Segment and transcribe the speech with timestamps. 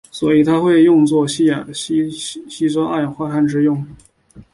[0.09, 1.45] 所以它会被用作吸
[2.67, 3.85] 收二氧化碳之用。